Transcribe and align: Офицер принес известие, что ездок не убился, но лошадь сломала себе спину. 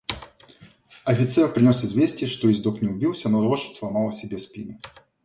Офицер 1.03 1.53
принес 1.53 1.85
известие, 1.85 2.27
что 2.27 2.47
ездок 2.49 2.81
не 2.81 2.87
убился, 2.89 3.29
но 3.29 3.37
лошадь 3.47 3.75
сломала 3.75 4.11
себе 4.11 4.39
спину. 4.39 4.79